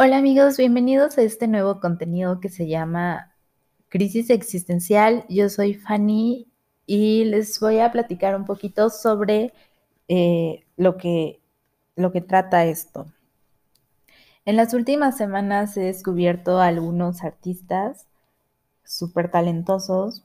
Hola 0.00 0.18
amigos, 0.18 0.56
bienvenidos 0.56 1.18
a 1.18 1.22
este 1.22 1.48
nuevo 1.48 1.80
contenido 1.80 2.38
que 2.38 2.50
se 2.50 2.68
llama 2.68 3.34
Crisis 3.88 4.30
Existencial. 4.30 5.24
Yo 5.28 5.48
soy 5.48 5.74
Fanny 5.74 6.46
y 6.86 7.24
les 7.24 7.58
voy 7.58 7.80
a 7.80 7.90
platicar 7.90 8.36
un 8.36 8.44
poquito 8.44 8.90
sobre 8.90 9.52
eh, 10.06 10.64
lo, 10.76 10.98
que, 10.98 11.40
lo 11.96 12.12
que 12.12 12.20
trata 12.20 12.64
esto. 12.64 13.06
En 14.44 14.54
las 14.54 14.72
últimas 14.72 15.16
semanas 15.16 15.76
he 15.76 15.80
descubierto 15.80 16.60
a 16.60 16.68
algunos 16.68 17.24
artistas 17.24 18.06
súper 18.84 19.32
talentosos 19.32 20.22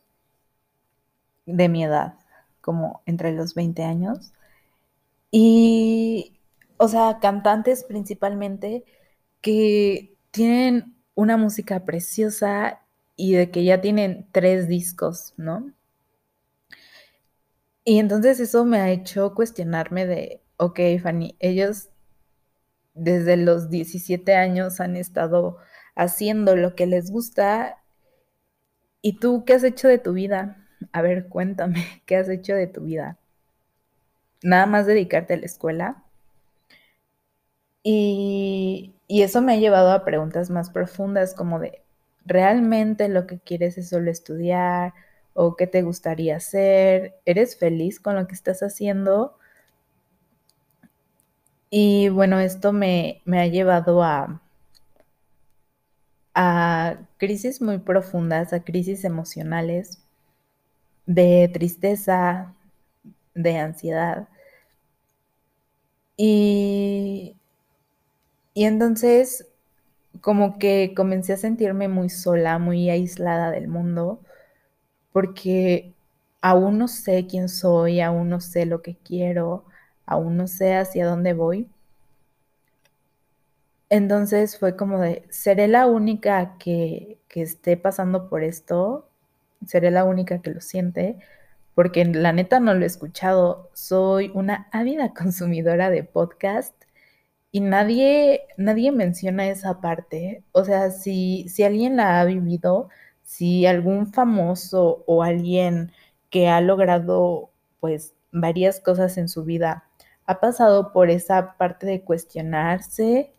de 1.47 1.67
mi 1.67 1.83
edad, 1.83 2.19
como 2.61 3.01
entre 3.07 3.31
los 3.31 3.55
20 3.55 3.83
años. 3.83 4.33
Y, 5.31 6.37
o 6.77 6.87
sea, 6.87 7.17
cantantes 7.19 7.83
principalmente 7.85 8.85
que 9.43 10.15
tienen 10.31 10.95
una 11.15 11.37
música 11.37 11.85
preciosa 11.85 12.81
y 13.15 13.33
de 13.33 13.51
que 13.51 13.63
ya 13.63 13.81
tienen 13.81 14.25
tres 14.31 14.67
discos, 14.67 15.33
¿no? 15.37 15.71
Y 17.83 17.99
entonces 17.99 18.39
eso 18.39 18.63
me 18.63 18.79
ha 18.79 18.89
hecho 18.89 19.35
cuestionarme 19.35 20.05
de, 20.07 20.41
ok, 20.57 20.79
Fanny, 21.01 21.35
ellos 21.39 21.89
desde 22.93 23.35
los 23.35 23.69
17 23.69 24.33
años 24.33 24.79
han 24.79 24.95
estado 24.95 25.57
haciendo 25.95 26.55
lo 26.55 26.75
que 26.75 26.87
les 26.87 27.11
gusta. 27.11 27.83
¿Y 29.01 29.19
tú 29.19 29.43
qué 29.45 29.55
has 29.55 29.63
hecho 29.63 29.89
de 29.89 29.97
tu 29.97 30.13
vida? 30.13 30.65
A 30.93 31.01
ver, 31.01 31.27
cuéntame, 31.27 31.85
¿qué 32.05 32.15
has 32.15 32.29
hecho 32.29 32.55
de 32.55 32.67
tu 32.67 32.85
vida? 32.85 33.17
¿Nada 34.41 34.65
más 34.67 34.85
dedicarte 34.85 35.33
a 35.33 35.37
la 35.37 35.45
escuela? 35.45 36.03
Y, 37.83 38.95
eso 39.21 39.41
me 39.41 39.53
ha 39.53 39.57
llevado 39.57 39.91
a 39.91 40.05
preguntas 40.05 40.49
más 40.49 40.69
profundas 40.69 41.33
como 41.33 41.59
de, 41.59 41.81
¿realmente 42.25 43.09
lo 43.09 43.27
que 43.27 43.39
quieres 43.39 43.77
es 43.77 43.89
solo 43.89 44.09
estudiar? 44.11 44.93
¿O 45.33 45.55
qué 45.55 45.67
te 45.67 45.81
gustaría 45.83 46.37
hacer? 46.37 47.15
¿Eres 47.25 47.57
feliz 47.57 47.99
con 47.99 48.15
lo 48.15 48.27
que 48.27 48.35
estás 48.35 48.61
haciendo? 48.63 49.37
Y 51.69 52.09
bueno, 52.09 52.39
esto 52.39 52.71
me, 52.71 53.21
ha 53.27 53.47
llevado 53.47 54.03
a, 54.03 54.41
a 56.35 56.97
crisis 57.17 57.61
muy 57.61 57.79
profundas, 57.79 58.53
a 58.53 58.63
crisis 58.63 59.03
emocionales, 59.05 60.03
de 61.05 61.49
tristeza, 61.53 62.53
de 63.33 63.57
ansiedad. 63.57 64.27
Y 66.17 67.37
y 68.53 68.65
entonces 68.65 69.47
como 70.21 70.59
que 70.59 70.93
comencé 70.95 71.33
a 71.33 71.37
sentirme 71.37 71.87
muy 71.87 72.09
sola, 72.09 72.59
muy 72.59 72.89
aislada 72.89 73.51
del 73.51 73.67
mundo, 73.67 74.21
porque 75.11 75.93
aún 76.41 76.77
no 76.79 76.87
sé 76.87 77.27
quién 77.27 77.49
soy, 77.49 78.01
aún 78.01 78.29
no 78.29 78.41
sé 78.41 78.65
lo 78.65 78.81
que 78.81 78.97
quiero, 78.97 79.65
aún 80.05 80.37
no 80.37 80.47
sé 80.47 80.75
hacia 80.75 81.07
dónde 81.07 81.33
voy. 81.33 81.69
Entonces 83.89 84.57
fue 84.57 84.75
como 84.75 84.99
de, 84.99 85.23
¿seré 85.29 85.67
la 85.67 85.85
única 85.87 86.57
que, 86.57 87.19
que 87.27 87.41
esté 87.43 87.77
pasando 87.77 88.29
por 88.29 88.43
esto? 88.43 89.07
¿Seré 89.67 89.91
la 89.91 90.03
única 90.03 90.41
que 90.41 90.51
lo 90.51 90.61
siente? 90.61 91.17
Porque 91.75 92.05
la 92.05 92.33
neta 92.33 92.59
no 92.59 92.73
lo 92.73 92.83
he 92.83 92.87
escuchado. 92.87 93.69
Soy 93.73 94.31
una 94.33 94.67
ávida 94.71 95.13
consumidora 95.17 95.89
de 95.89 96.03
podcast 96.03 96.73
y 97.53 97.61
nadie, 97.61 98.47
nadie 98.57 98.91
menciona 98.91 99.47
esa 99.47 99.79
parte. 99.79 100.43
O 100.53 100.65
sea, 100.65 100.89
si, 100.91 101.47
si 101.49 101.63
alguien 101.63 101.97
la 101.97 102.19
ha 102.19 102.25
vivido, 102.25 102.89
si 103.23 103.67
algún 103.67 104.11
famoso 104.11 105.03
o 105.05 105.21
alguien 105.23 105.91
que 106.31 106.49
ha 106.49 106.61
logrado 106.61 107.51
pues 107.79 108.15
varias 108.31 108.79
cosas 108.79 109.17
en 109.19 109.29
su 109.29 109.43
vida 109.43 109.85
ha 110.25 110.39
pasado 110.39 110.91
por 110.93 111.11
esa 111.11 111.55
parte 111.57 111.85
de 111.85 112.01
cuestionarse 112.01 113.31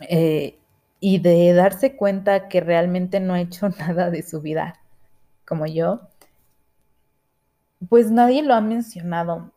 eh, 0.00 0.58
y 0.98 1.18
de 1.20 1.52
darse 1.52 1.96
cuenta 1.96 2.48
que 2.48 2.60
realmente 2.60 3.20
no 3.20 3.34
ha 3.34 3.40
hecho 3.40 3.68
nada 3.78 4.10
de 4.10 4.22
su 4.22 4.40
vida 4.40 4.80
como 5.46 5.66
yo, 5.66 6.00
pues 7.88 8.10
nadie 8.10 8.42
lo 8.42 8.54
ha 8.54 8.60
mencionado. 8.60 9.52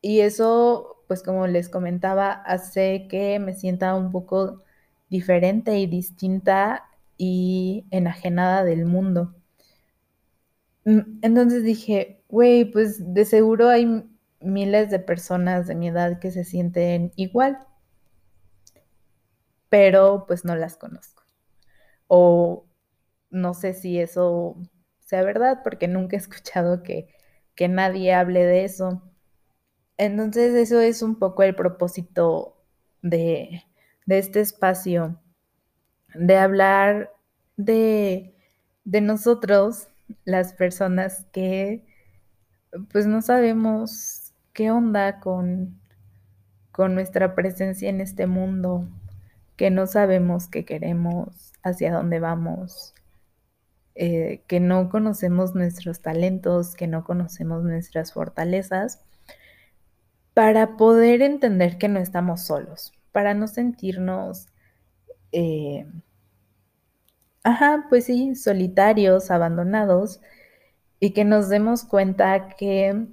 Y 0.00 0.20
eso 0.20 1.01
pues 1.12 1.22
como 1.22 1.46
les 1.46 1.68
comentaba, 1.68 2.32
hace 2.32 3.06
que 3.06 3.38
me 3.38 3.52
sienta 3.52 3.94
un 3.94 4.10
poco 4.12 4.62
diferente 5.10 5.76
y 5.78 5.86
distinta 5.86 6.88
y 7.18 7.84
enajenada 7.90 8.64
del 8.64 8.86
mundo. 8.86 9.34
Mm, 10.86 11.18
entonces 11.20 11.64
dije, 11.64 12.22
güey, 12.28 12.64
pues 12.64 13.12
de 13.12 13.26
seguro 13.26 13.68
hay 13.68 14.08
miles 14.40 14.90
de 14.90 15.00
personas 15.00 15.66
de 15.66 15.74
mi 15.74 15.88
edad 15.88 16.18
que 16.18 16.30
se 16.30 16.44
sienten 16.44 17.12
igual, 17.16 17.58
pero 19.68 20.24
pues 20.26 20.44
no 20.44 20.56
las 20.56 20.76
conozco. 20.76 21.24
O 22.08 22.66
no 23.30 23.54
sé 23.54 23.74
si 23.74 24.00
eso 24.00 24.56
sea 25.00 25.22
verdad, 25.24 25.60
porque 25.64 25.88
nunca 25.88 26.16
he 26.16 26.20
escuchado 26.20 26.82
que, 26.82 27.08
que 27.54 27.68
nadie 27.68 28.14
hable 28.14 28.44
de 28.44 28.64
eso. 28.64 29.02
Entonces 30.04 30.52
eso 30.54 30.80
es 30.80 31.00
un 31.00 31.14
poco 31.14 31.44
el 31.44 31.54
propósito 31.54 32.56
de, 33.02 33.62
este 34.08 34.40
espacio, 34.40 35.16
de 36.12 36.36
hablar 36.38 37.12
de, 37.56 38.34
nosotros, 38.84 39.86
las 40.24 40.54
personas 40.54 41.24
que 41.30 41.84
pues 42.90 43.06
no 43.06 43.22
sabemos 43.22 44.32
qué 44.52 44.72
onda 44.72 45.20
con, 45.20 45.80
con 46.72 46.96
nuestra 46.96 47.36
presencia 47.36 47.88
en 47.88 48.00
este 48.00 48.26
mundo, 48.26 48.88
que 49.54 49.70
no 49.70 49.86
sabemos 49.86 50.48
qué 50.48 50.64
queremos, 50.64 51.52
hacia 51.62 51.92
dónde 51.92 52.18
vamos, 52.18 52.92
eh, 53.94 54.42
que 54.48 54.58
no 54.58 54.90
conocemos 54.90 55.54
nuestros 55.54 56.00
talentos, 56.00 56.74
que 56.74 56.88
no 56.88 57.04
conocemos 57.04 57.62
nuestras 57.62 58.12
fortalezas 58.12 58.98
para 60.34 60.76
poder 60.76 61.22
entender 61.22 61.78
que 61.78 61.88
no 61.88 62.00
estamos 62.00 62.42
solos, 62.42 62.92
para 63.12 63.34
no 63.34 63.46
sentirnos, 63.46 64.48
eh, 65.32 65.86
ajá, 67.42 67.86
pues 67.88 68.06
sí, 68.06 68.34
solitarios, 68.34 69.30
abandonados, 69.30 70.20
y 71.00 71.10
que 71.12 71.24
nos 71.24 71.48
demos 71.48 71.84
cuenta 71.84 72.48
que, 72.56 73.06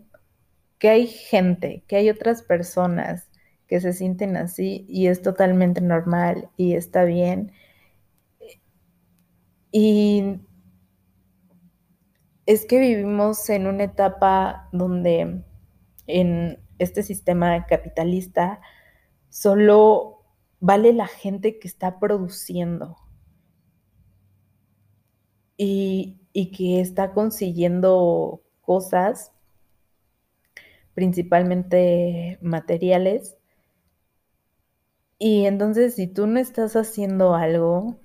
que 0.78 0.90
hay 0.90 1.08
gente, 1.08 1.84
que 1.88 1.98
hay 1.98 2.10
otras 2.10 2.44
personas 2.44 3.30
que 3.68 3.82
se 3.82 3.94
sienten 3.94 4.38
así 4.38 4.86
y 4.90 5.08
es 5.08 5.22
totalmente 5.22 5.82
normal 5.82 6.50
y 6.58 6.74
está 6.74 7.04
bien. 7.04 7.52
Y 9.72 10.40
es 12.46 12.66
que 12.66 12.80
vivimos 12.80 13.48
en 13.50 13.68
una 13.68 13.84
etapa 13.84 14.70
donde 14.72 15.44
en 16.08 16.60
este 16.80 17.04
sistema 17.04 17.66
capitalista 17.68 18.62
solo 19.30 20.20
vale 20.60 20.94
la 20.94 21.08
gente 21.08 21.60
que 21.60 21.68
está 21.68 22.00
produciendo 22.00 22.98
y, 25.58 26.16
que 26.56 26.80
está 26.80 27.14
consiguiendo 27.14 28.42
cosas, 28.62 29.34
principalmente 30.94 32.40
materiales. 32.42 33.38
Y 35.18 35.46
entonces 35.46 35.96
si 35.96 36.08
tú 36.08 36.28
no 36.28 36.40
estás 36.40 36.76
haciendo 36.78 37.36
algo, 37.36 38.00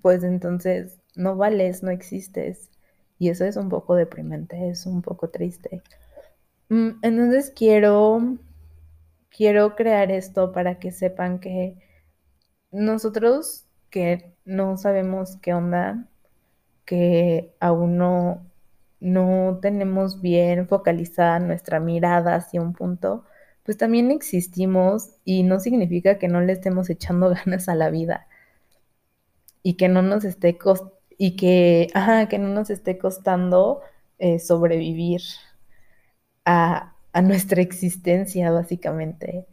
pues 0.00 0.22
entonces 0.22 1.00
no 1.16 1.36
vales, 1.36 1.82
no 1.82 1.90
existes. 1.90 2.70
Y 3.18 3.30
eso 3.30 3.44
es 3.44 3.56
un 3.56 3.68
poco 3.68 3.96
deprimente, 3.96 4.68
es 4.70 4.86
un 4.86 5.02
poco 5.02 5.30
triste. 5.30 5.82
Mm, 6.68 6.98
entonces 7.02 7.52
quiero, 7.54 8.38
quiero 9.30 9.76
crear 9.76 10.10
esto 10.10 10.52
para 10.52 10.78
que 10.78 10.92
sepan 10.92 11.40
que 11.40 11.76
nosotros 12.72 13.66
que 13.90 14.34
no 14.44 14.76
sabemos 14.78 15.36
qué 15.42 15.54
onda, 15.54 16.08
que 16.86 17.54
aún 17.60 17.98
no, 17.98 18.46
no 19.00 19.58
tenemos 19.62 20.22
bien 20.22 20.68
focalizada 20.68 21.40
nuestra 21.40 21.80
mirada 21.80 22.36
hacia 22.36 22.62
un 22.62 22.74
punto, 22.74 23.24
pues 23.64 23.78
también 23.78 24.10
existimos 24.12 25.12
y 25.24 25.44
no 25.44 25.60
significa 25.60 26.18
que 26.18 26.28
no 26.28 26.40
le 26.42 26.52
estemos 26.54 26.90
echando 26.90 27.30
ganas 27.46 27.68
a 27.68 27.74
la 27.76 27.90
vida. 27.90 28.28
Y 29.62 29.74
que 29.74 29.88
no 29.88 30.02
nos 30.02 30.24
esté 30.24 30.56
y 31.18 31.36
que, 31.36 31.88
que 32.28 32.38
no 32.38 32.48
nos 32.48 32.70
esté 32.70 32.98
costando 32.98 33.80
eh, 34.18 34.38
sobrevivir 34.38 35.20
a, 36.48 36.94
nuestra 37.22 37.60
existencia, 37.62 38.50
básicamente. 38.50 39.46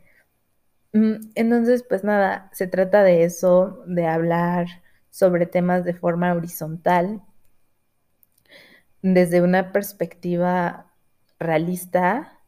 Mm, 0.93 1.31
entonces, 1.35 1.83
pues 1.87 2.03
nada, 2.03 2.49
se 2.53 2.67
trata 2.67 3.03
de 3.03 3.23
eso, 3.23 3.83
de 3.87 4.07
hablar 4.07 4.67
sobre 5.09 5.45
temas 5.45 5.83
de 5.83 5.93
forma 5.93 6.33
horizontal, 6.33 7.21
desde 9.01 9.41
una 9.41 9.71
perspectiva 9.71 10.91
realista, 11.39 12.39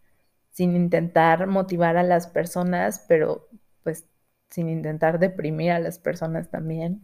sin 0.51 0.75
intentar 0.75 1.47
motivar 1.47 1.97
a 1.97 2.03
las 2.03 2.27
personas, 2.27 3.05
pero 3.07 3.49
pues 3.83 4.05
sin 4.49 4.69
intentar 4.69 5.19
deprimir 5.19 5.71
a 5.71 5.79
las 5.79 5.99
personas 5.99 6.49
también. 6.49 7.01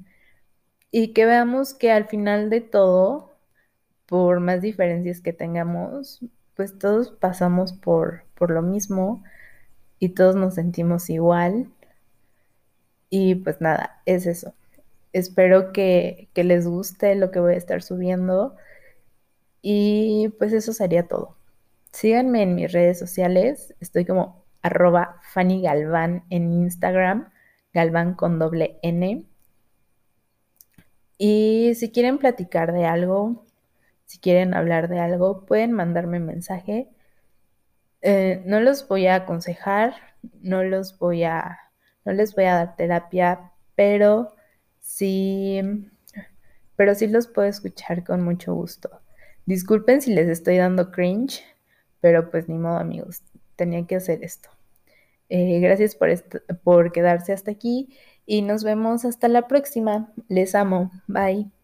Y 0.92 1.14
que 1.14 1.26
veamos 1.26 1.74
que 1.74 1.92
al 1.92 2.06
final 2.08 2.50
de 2.50 2.62
todo, 2.62 3.38
por 4.08 4.40
más 4.40 4.62
diferencias 4.62 5.22
que 5.22 5.34
tengamos, 5.34 6.22
pues 6.56 6.78
todos 6.78 7.12
pasamos 7.12 7.74
por, 7.74 8.24
por 8.36 8.52
lo 8.52 8.62
mismo 8.62 9.24
y 10.00 10.10
todos 10.10 10.36
nos 10.36 10.56
sentimos 10.56 11.10
igual. 11.10 11.70
Y 13.10 13.36
pues 13.36 13.62
nada, 13.62 14.02
es 14.06 14.26
eso. 14.26 14.54
Espero 15.14 15.72
que, 15.72 16.30
que 16.34 16.44
les 16.44 16.68
guste 16.68 17.16
lo 17.16 17.32
que 17.32 17.40
voy 17.40 17.54
a 17.54 17.58
estar 17.58 17.82
subiendo. 17.84 18.56
Y 19.62 20.30
pues 20.40 20.54
eso 20.54 20.74
sería 20.74 21.08
todo. 21.08 21.38
Síganme 21.92 22.42
en 22.44 22.56
mis 22.56 22.72
redes 22.72 23.00
sociales. 23.00 23.76
Estoy 23.80 24.06
como 24.06 24.44
arroba 24.62 25.20
Fanny 25.32 25.62
Galván 25.62 26.24
en 26.30 26.52
Instagram. 26.52 27.32
Galván 27.74 28.16
con 28.16 28.40
doble 28.40 28.80
N. 28.82 29.26
Y 31.18 31.74
si 31.76 31.92
quieren 31.92 32.18
platicar 32.18 32.74
de 32.74 32.86
algo, 32.86 33.46
si 34.14 34.20
quieren 34.20 34.54
hablar 34.54 34.90
de 34.90 35.00
algo, 35.00 35.44
pueden 35.44 35.72
mandarme 35.72 36.20
mensaje. 36.20 36.88
Eh, 38.04 38.44
no 38.46 38.60
los 38.60 38.88
voy 38.88 39.08
a 39.08 39.16
aconsejar, 39.16 39.96
no 40.40 40.64
los 40.64 41.00
voy 41.00 41.24
a, 41.24 41.58
no 42.06 42.14
les 42.14 42.36
voy 42.36 42.44
a 42.44 42.54
dar 42.54 42.76
terapia, 42.76 43.52
pero 43.74 44.36
sí, 44.80 45.62
pero 46.76 46.94
sí 46.94 47.08
los 47.08 47.26
puedo 47.26 47.48
escuchar 47.48 48.04
con 48.04 48.22
mucho 48.22 48.54
gusto. 48.54 49.02
Disculpen 49.48 50.00
si 50.04 50.14
les 50.14 50.28
estoy 50.28 50.58
dando 50.58 50.92
cringe, 50.92 51.44
pero 52.00 52.30
pues 52.30 52.48
ni 52.48 52.60
modo 52.60 52.78
amigos, 52.78 53.24
tenía 53.56 53.88
que 53.88 53.96
hacer 53.96 54.24
esto. 54.24 54.50
Eh, 55.30 55.60
gracias 55.60 55.96
por, 55.96 56.10
por 56.64 56.92
quedarse 56.92 57.34
hasta 57.34 57.50
aquí 57.50 57.98
y 58.28 58.44
nos 58.44 58.64
vemos 58.64 59.06
hasta 59.06 59.28
la 59.28 59.48
próxima. 59.48 60.14
Les 60.28 60.54
amo. 60.54 60.92
Bye. 61.08 61.63